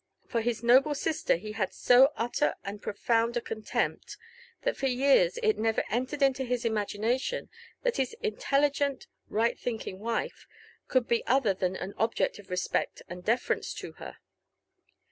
[0.27, 4.17] For his noble sister he had so utter and profound a contempt,
[4.63, 7.49] that for years it never entered into his imagination
[7.83, 10.47] that hid Intelligent, right thinking wife
[10.87, 14.17] could be other than an object of respect and deference to her.